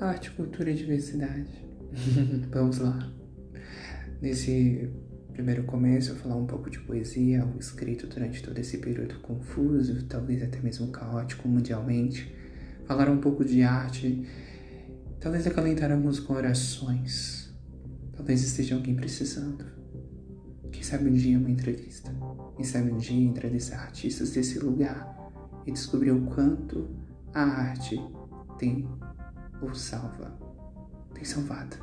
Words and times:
Arte, 0.00 0.30
cultura 0.30 0.70
e 0.70 0.74
diversidade. 0.74 1.46
Vamos 2.50 2.78
lá. 2.78 3.12
Nesse 4.22 4.90
primeiro 5.34 5.64
começo, 5.64 6.08
eu 6.08 6.14
vou 6.14 6.22
falar 6.22 6.36
um 6.36 6.46
pouco 6.46 6.70
de 6.70 6.80
poesia, 6.80 7.42
algo 7.42 7.60
escrito 7.60 8.06
durante 8.06 8.42
todo 8.42 8.58
esse 8.58 8.78
período 8.78 9.20
confuso, 9.20 10.06
talvez 10.06 10.42
até 10.42 10.58
mesmo 10.58 10.88
caótico 10.88 11.46
mundialmente. 11.46 12.34
Falar 12.86 13.10
um 13.10 13.18
pouco 13.18 13.44
de 13.44 13.62
arte, 13.62 14.26
talvez 15.20 15.46
acalentar 15.46 15.92
alguns 15.92 16.18
corações. 16.18 17.54
Talvez 18.16 18.42
esteja 18.42 18.76
alguém 18.76 18.96
precisando. 18.96 19.66
Quem 20.72 20.82
sabe 20.82 21.10
um 21.10 21.12
dia 21.12 21.36
uma 21.36 21.50
entrevista. 21.50 22.10
Quem 22.56 22.64
sabe 22.64 22.90
um 22.90 22.96
dia 22.96 23.20
entrevistar 23.20 23.82
artistas 23.82 24.30
desse 24.30 24.60
lugar 24.60 25.30
e 25.66 25.70
descobrir 25.70 26.10
o 26.10 26.22
quanto 26.22 26.88
a 27.34 27.42
arte 27.42 28.00
tem 28.58 28.88
ou 29.62 29.74
salva, 29.74 30.32
tem 31.14 31.24
salvado. 31.24 31.76